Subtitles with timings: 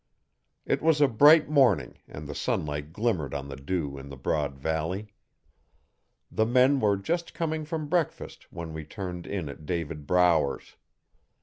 [0.65, 4.57] It was a bright morning and the sunlight glimmered on the dew in the broad
[4.57, 5.13] valley.
[6.31, 10.75] The men were just coming from breakfast when we turned in at David Brower's.